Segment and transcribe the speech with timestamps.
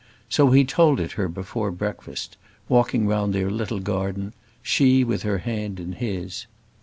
[0.29, 2.35] So he told it her before breakfast,
[2.67, 6.47] walking round their little garden, she with her hand in his.